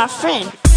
my 0.00 0.06
friend. 0.08 0.69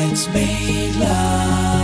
Hands 0.00 0.28
made 0.32 0.96
love. 0.96 1.79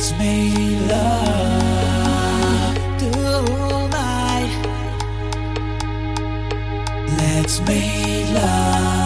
Love. 0.00 1.60
Let's 7.18 7.60
make 7.66 8.30
love. 8.32 8.99